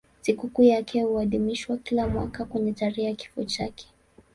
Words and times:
Sikukuu 0.21 0.63
yake 0.63 1.03
huadhimishwa 1.03 1.77
kila 1.77 2.07
mwaka 2.07 2.45
kwenye 2.45 2.73
tarehe 2.73 3.03
ya 3.03 3.15
kifo 3.15 3.43
chake. 3.43 3.87